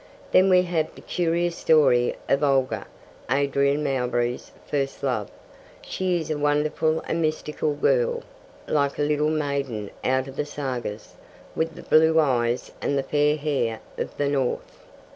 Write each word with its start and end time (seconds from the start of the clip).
Then 0.31 0.49
we 0.49 0.63
have 0.63 0.95
the 0.95 1.01
curious 1.01 1.55
story 1.55 2.15
of 2.27 2.43
Olga, 2.43 2.87
Adrian 3.29 3.83
Mowbray's 3.83 4.51
first 4.65 5.03
love. 5.03 5.29
She 5.83 6.19
is 6.19 6.31
a 6.31 6.39
wonderful 6.39 7.01
and 7.07 7.21
mystical 7.21 7.75
girl, 7.75 8.23
like 8.67 8.97
a 8.97 9.03
little 9.03 9.29
maiden 9.29 9.91
out 10.03 10.27
of 10.27 10.37
the 10.37 10.45
Sagas, 10.47 11.13
with 11.55 11.75
the 11.75 11.83
blue 11.83 12.19
eyes 12.19 12.71
and 12.81 13.05
fair 13.05 13.35
hair 13.37 13.79
of 13.95 14.17
the 14.17 14.27
North. 14.27 14.79